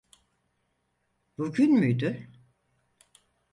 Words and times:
Bugün 1.37 1.73
müydü? 1.79 2.29